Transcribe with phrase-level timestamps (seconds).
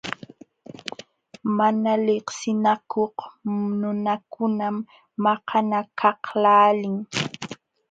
[1.57, 3.17] Mana liqsinakuq
[3.79, 4.75] nunakunam
[5.23, 6.95] maqanakaqlaalin.